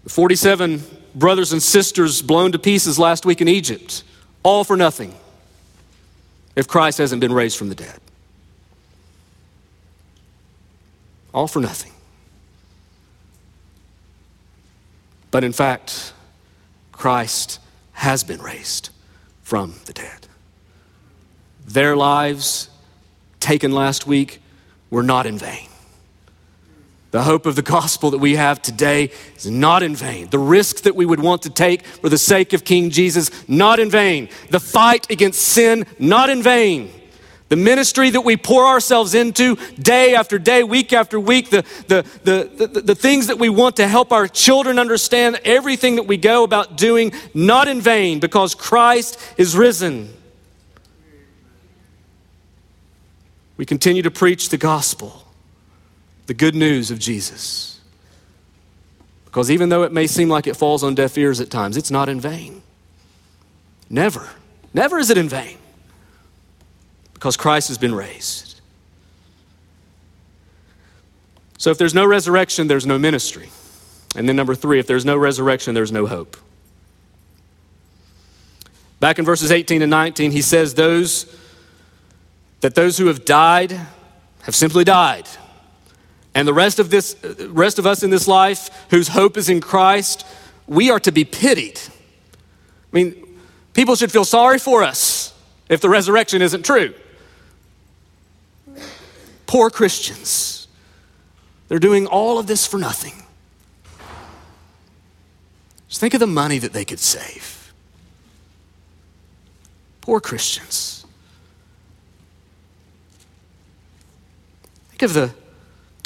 [0.07, 0.83] 47
[1.15, 4.03] brothers and sisters blown to pieces last week in Egypt,
[4.43, 5.15] all for nothing
[6.57, 7.99] if Christ hasn't been raised from the dead.
[11.33, 11.93] All for nothing.
[15.31, 16.13] But in fact,
[16.93, 17.59] Christ
[17.93, 18.91] has been raised
[19.43, 20.29] from the dead.
[21.67, 22.69] Their lives
[23.41, 24.41] taken last week
[24.91, 25.69] were not in vain.
[27.15, 30.31] The hope of the gospel that we have today is not in vain.
[30.31, 33.79] The risk that we would want to take for the sake of King Jesus, not
[33.79, 34.29] in vain.
[34.51, 36.91] The fight against sin, not in vain.
[37.51, 42.05] The ministry that we pour ourselves into day after day, week after week, the, the,
[42.25, 46.17] the, the, the things that we want to help our children understand, everything that we
[46.17, 50.12] go about doing, not in vain because Christ is risen.
[53.57, 55.24] We continue to preach the gospel
[56.27, 57.81] the good news of Jesus.
[59.25, 61.91] Because even though it may seem like it falls on deaf ears at times, it's
[61.91, 62.62] not in vain.
[63.91, 64.29] Never,
[64.72, 65.59] never is it in vain.
[67.12, 68.61] Because Christ has been raised.
[71.59, 73.49] So if there's no resurrection, there's no ministry.
[74.16, 76.37] And then number three, if there's no resurrection, there's no hope.
[79.01, 81.27] Back in verses 18 and 19, he says those
[82.61, 83.72] that those who have died
[84.43, 85.29] have simply died.
[86.35, 87.16] And the rest of this
[87.49, 90.26] rest of us in this life whose hope is in Christ,
[90.66, 91.78] we are to be pitied.
[91.78, 93.39] I mean,
[93.72, 95.32] people should feel sorry for us
[95.68, 96.95] if the resurrection isn't true.
[99.47, 100.66] Poor Christians.
[101.68, 103.22] They're doing all of this for nothing.
[105.89, 107.72] Just think of the money that they could save.
[110.01, 111.07] Poor Christians.
[114.91, 115.35] Think of the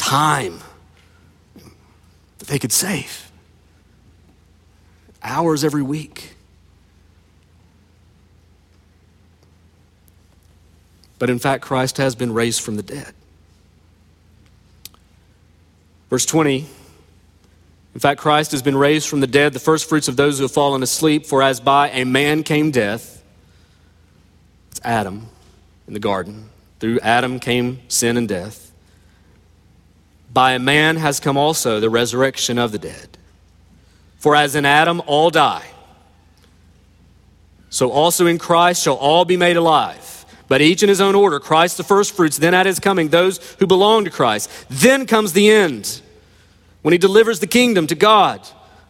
[0.09, 0.61] time
[2.39, 3.31] that they could save.
[5.23, 6.35] Hours every week.
[11.19, 13.13] But in fact, Christ has been raised from the dead.
[16.09, 16.67] Verse 20
[17.95, 20.45] In fact, Christ has been raised from the dead, the first fruits of those who
[20.45, 21.27] have fallen asleep.
[21.27, 23.23] For as by a man came death,
[24.71, 25.27] it's Adam
[25.87, 26.49] in the garden.
[26.81, 28.68] Through Adam came sin and death.
[30.33, 33.19] By a man has come also the resurrection of the dead.
[34.19, 35.67] For as in Adam all die,
[37.71, 40.25] so also in Christ shall all be made alive.
[40.49, 43.67] But each in his own order Christ the firstfruits, then at his coming, those who
[43.67, 44.51] belong to Christ.
[44.71, 46.01] Then comes the end,
[46.83, 48.47] when he delivers the kingdom to God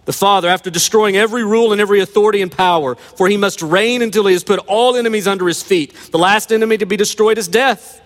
[0.09, 4.01] the Father after destroying every rule and every authority and power, for he must reign
[4.01, 5.95] until he has put all enemies under his feet.
[6.13, 8.01] The last enemy to be destroyed is death.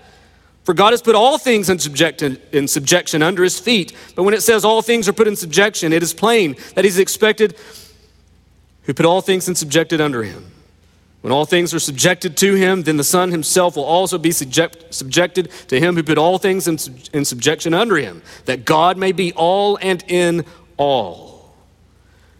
[0.64, 3.92] For God has put all things in, in subjection under his feet.
[4.14, 6.98] But when it says all things are put in subjection, it is plain that he's
[6.98, 7.56] expected
[8.84, 10.52] who put all things in subjected under him.
[11.22, 14.92] When all things are subjected to him, then the Son himself will also be subject,
[14.92, 16.78] subjected to him who put all things in,
[17.12, 20.44] in subjection under him, that God may be all and in
[20.76, 21.54] all.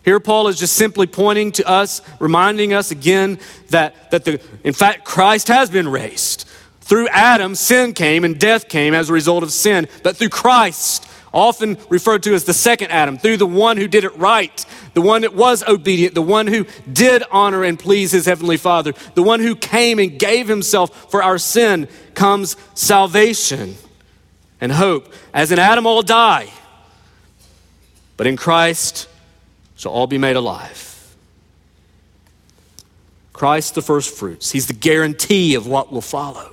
[0.05, 3.39] Here, Paul is just simply pointing to us, reminding us again
[3.71, 6.49] that, that the, in fact, Christ has been raised.
[6.93, 9.89] Through Adam, sin came and death came as a result of sin.
[10.03, 14.05] But through Christ, often referred to as the second Adam, through the one who did
[14.05, 18.27] it right, the one that was obedient, the one who did honor and please his
[18.27, 23.77] heavenly Father, the one who came and gave himself for our sin, comes salvation
[24.61, 25.11] and hope.
[25.33, 26.51] As in Adam, all die.
[28.19, 29.09] But in Christ,
[29.77, 31.17] shall all be made alive.
[33.33, 36.52] Christ, the first fruits, He's the guarantee of what will follow.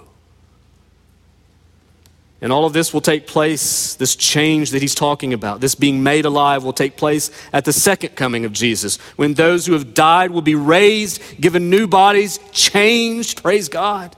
[2.41, 6.03] And all of this will take place, this change that he's talking about, this being
[6.03, 9.93] made alive will take place at the second coming of Jesus, when those who have
[9.93, 14.15] died will be raised, given new bodies, changed, praise God.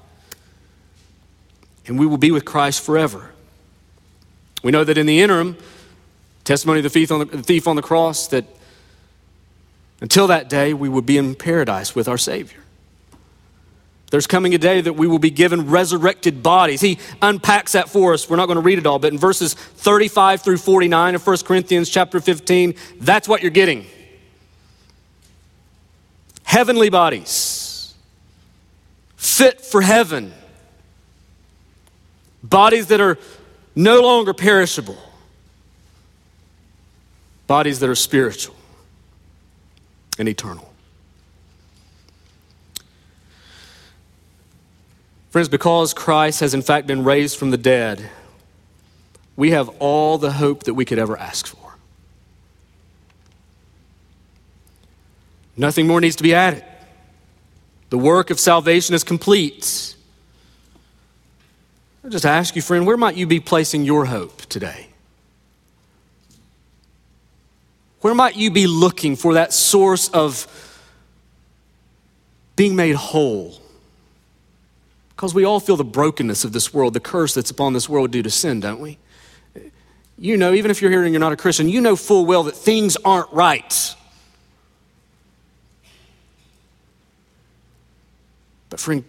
[1.88, 3.32] And we will be with Christ forever.
[4.62, 5.58] We know that in the interim,
[6.44, 8.46] testimony of the thief on the, the thief on the cross, that
[10.00, 12.61] until that day, we would be in paradise with our Savior.
[14.12, 16.82] There's coming a day that we will be given resurrected bodies.
[16.82, 18.30] He unpacks that for us.
[18.30, 21.38] We're not going to read it all, but in verses 35 through 49 of 1
[21.46, 23.86] Corinthians chapter 15, that's what you're getting.
[26.44, 27.94] Heavenly bodies,
[29.16, 30.34] fit for heaven,
[32.44, 33.18] bodies that are
[33.76, 34.98] no longer perishable,
[37.48, 38.56] bodies that are spiritual
[40.20, 40.71] and eternal.
[45.32, 48.10] Friends, because Christ has in fact been raised from the dead,
[49.38, 51.78] we have all the hope that we could ever ask for.
[55.56, 56.66] Nothing more needs to be added.
[57.92, 59.96] The work of salvation is complete.
[62.04, 64.88] I just ask you, friend, where might you be placing your hope today?
[68.02, 70.46] Where might you be looking for that source of
[72.58, 73.62] being made whole?
[75.22, 78.10] Because we all feel the brokenness of this world, the curse that's upon this world
[78.10, 78.98] due to sin, don't we?
[80.18, 82.42] You know, even if you're here and you're not a Christian, you know full well
[82.46, 83.96] that things aren't right.
[88.72, 89.04] But, friend,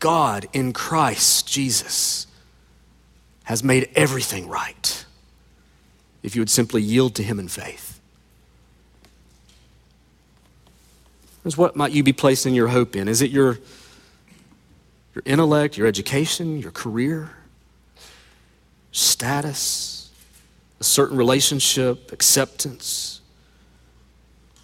[0.00, 2.26] God in Christ Jesus
[3.44, 5.04] has made everything right
[6.24, 8.00] if you would simply yield to Him in faith.
[11.44, 13.06] Is what might you be placing your hope in?
[13.06, 13.60] Is it your,
[15.14, 17.30] your intellect, your education, your career,
[18.92, 20.10] status,
[20.80, 23.20] a certain relationship, acceptance?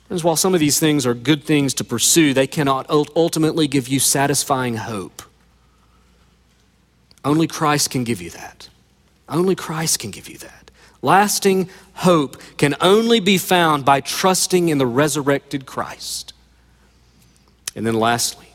[0.09, 3.87] Friends, while some of these things are good things to pursue, they cannot ultimately give
[3.87, 5.23] you satisfying hope.
[7.25, 8.69] Only Christ can give you that.
[9.29, 10.71] Only Christ can give you that.
[11.03, 16.33] Lasting hope can only be found by trusting in the resurrected Christ.
[17.77, 18.50] And then lastly,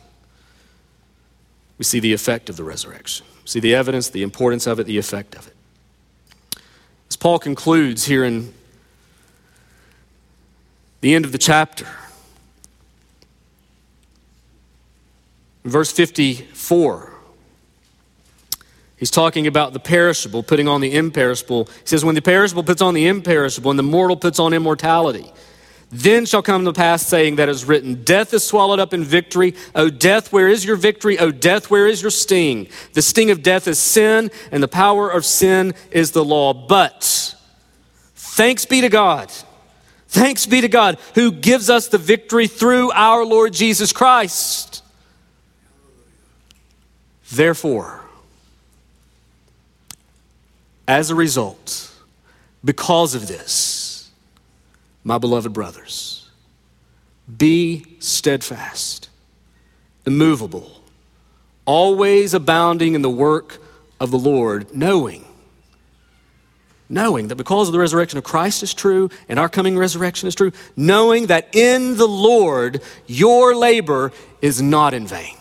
[1.78, 3.26] we see the effect of the resurrection.
[3.44, 5.54] We see the evidence, the importance of it, the effect of it.
[7.10, 8.54] As Paul concludes here in
[11.02, 11.88] the end of the chapter,
[15.64, 17.14] verse 54,
[18.98, 21.66] he's talking about the perishable putting on the imperishable.
[21.66, 25.32] He says, When the perishable puts on the imperishable and the mortal puts on immortality,
[25.92, 29.56] then shall come the pass saying that is written, Death is swallowed up in victory.
[29.76, 31.20] O death, where is your victory?
[31.20, 32.68] O death, where is your sting?
[32.94, 36.54] The sting of death is sin, and the power of sin is the law.
[36.54, 37.36] But
[38.16, 39.32] thanks be to God.
[40.08, 44.84] Thanks be to God who gives us the victory through our Lord Jesus Christ.
[47.32, 48.02] Therefore,
[50.88, 51.92] as a result,
[52.64, 53.85] because of this,
[55.06, 56.30] my beloved brothers,
[57.38, 59.10] be steadfast,
[60.06, 60.82] immovable,
[61.64, 63.60] always abounding in the work
[64.02, 65.24] of the Lord, knowing
[66.90, 70.36] knowing that because of the resurrection of Christ is true and our coming resurrection is
[70.36, 75.36] true, knowing that in the Lord your labor is not in vain.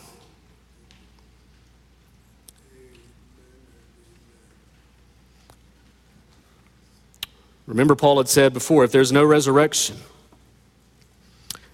[7.67, 9.97] Remember, Paul had said before if there's no resurrection,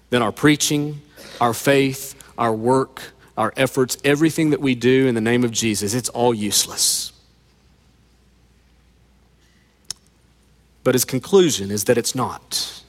[0.09, 1.01] then our preaching,
[1.39, 5.93] our faith, our work, our efforts, everything that we do in the name of Jesus,
[5.93, 7.11] it's all useless.
[10.83, 12.81] But his conclusion is that it's not.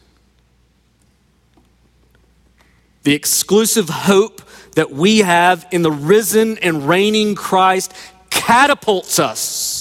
[3.03, 4.43] The exclusive hope
[4.75, 7.93] that we have in the risen and reigning Christ
[8.31, 9.72] catapults us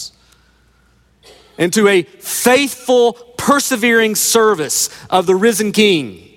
[1.57, 6.27] into a faithful, persevering service of the risen King.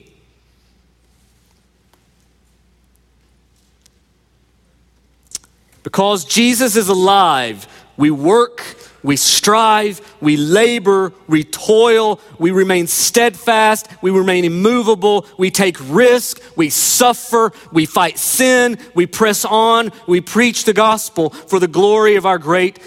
[5.82, 8.64] Because Jesus is alive, we work,
[9.02, 16.40] we strive, we labor, we toil, we remain steadfast, we remain immovable, we take risk,
[16.56, 22.16] we suffer, we fight sin, we press on, we preach the gospel for the glory
[22.16, 22.78] of our great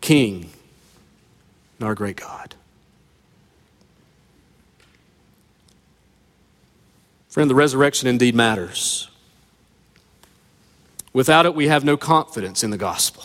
[0.00, 0.50] King
[1.78, 2.54] and our great God.
[7.28, 9.10] Friend, the resurrection indeed matters.
[11.12, 13.24] Without it, we have no confidence in the gospel.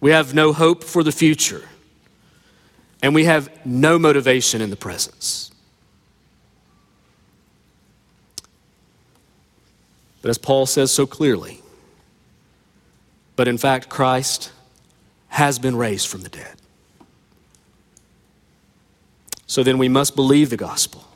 [0.00, 1.62] We have no hope for the future.
[3.02, 5.50] And we have no motivation in the presence.
[10.22, 11.62] But as Paul says so clearly,
[13.36, 14.52] but in fact, Christ
[15.28, 16.59] has been raised from the dead.
[19.50, 21.08] So then we must believe the gospel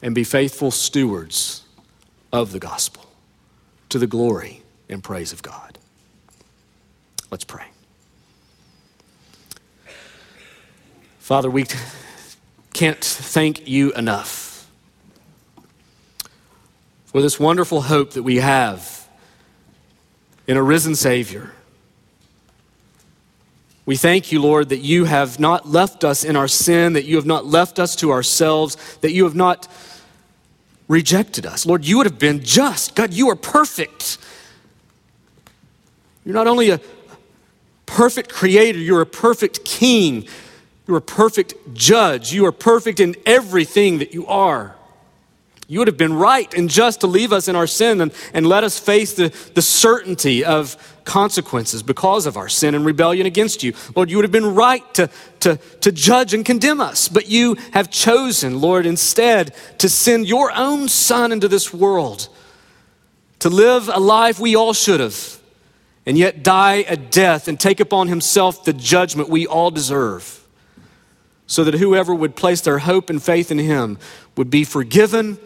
[0.00, 1.62] and be faithful stewards
[2.32, 3.04] of the gospel
[3.88, 5.76] to the glory and praise of God.
[7.28, 7.64] Let's pray.
[11.18, 11.66] Father, we
[12.72, 14.70] can't thank you enough
[17.06, 19.08] for this wonderful hope that we have
[20.46, 21.50] in a risen Savior.
[23.90, 27.16] We thank you, Lord, that you have not left us in our sin, that you
[27.16, 29.66] have not left us to ourselves, that you have not
[30.86, 31.66] rejected us.
[31.66, 32.94] Lord, you would have been just.
[32.94, 34.18] God, you are perfect.
[36.24, 36.80] You're not only a
[37.84, 40.28] perfect creator, you're a perfect king.
[40.86, 42.32] You're a perfect judge.
[42.32, 44.76] You are perfect in everything that you are.
[45.66, 48.46] You would have been right and just to leave us in our sin and, and
[48.46, 50.76] let us face the, the certainty of
[51.10, 53.74] consequences because of our sin and rebellion against you.
[53.96, 57.56] Lord, you would have been right to, to, to judge and condemn us, but you
[57.72, 62.28] have chosen, Lord, instead to send your own Son into this world
[63.40, 65.40] to live a life we all should have,
[66.06, 70.46] and yet die a death and take upon himself the judgment we all deserve,
[71.48, 73.98] so that whoever would place their hope and faith in him
[74.36, 75.38] would be forgiven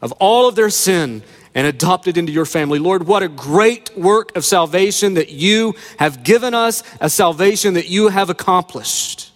[0.00, 1.24] of all of their sin
[1.54, 2.78] and adopted into your family.
[2.78, 7.88] Lord, what a great work of salvation that you have given us, a salvation that
[7.88, 9.30] you have accomplished.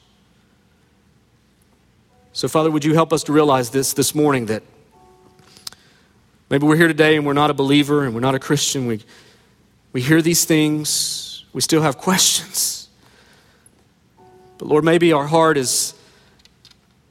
[2.32, 4.62] So, Father, would you help us to realize this this morning that
[6.50, 8.86] maybe we're here today and we're not a believer and we're not a Christian.
[8.86, 9.00] We,
[9.92, 12.88] we hear these things, we still have questions.
[14.58, 15.94] But, Lord, maybe our heart has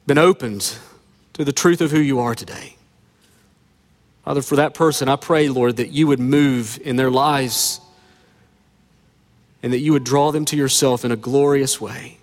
[0.06, 0.76] been opened
[1.32, 2.75] to the truth of who you are today.
[4.26, 7.80] Father, for that person, I pray, Lord, that you would move in their lives
[9.62, 12.18] and that you would draw them to yourself in a glorious way.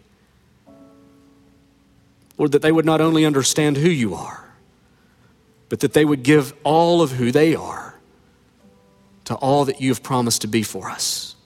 [2.37, 4.53] Lord, that they would not only understand who you are,
[5.69, 7.95] but that they would give all of who they are
[9.23, 11.37] to all that you have promised to be for us.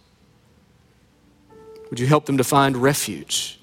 [1.91, 3.59] Would you help them to find refuge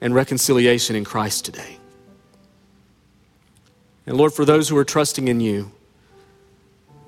[0.00, 1.78] and reconciliation in Christ today?
[4.06, 5.72] And Lord, for those who are trusting in you,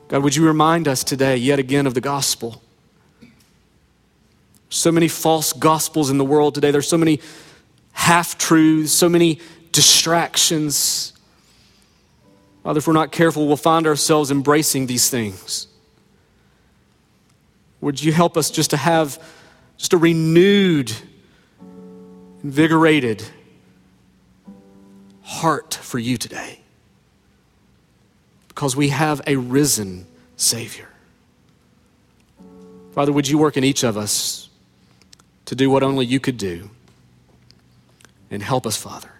[0.08, 2.62] God, would you remind us today, yet again, of the gospel?
[4.70, 6.70] So many false gospels in the world today.
[6.70, 7.20] There's so many
[7.92, 9.40] half truths, so many
[9.70, 11.12] distractions.
[12.64, 15.68] Father, if we're not careful, we'll find ourselves embracing these things.
[17.80, 19.22] Would you help us just to have
[19.76, 20.92] just a renewed,
[22.42, 23.24] invigorated
[25.22, 26.60] heart for you today?
[28.58, 30.04] Because we have a risen
[30.36, 30.88] Savior.
[32.90, 34.48] Father, would you work in each of us
[35.44, 36.68] to do what only you could do?
[38.32, 39.12] And help us, Father.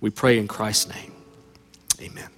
[0.00, 1.12] We pray in Christ's name.
[2.00, 2.28] Amen.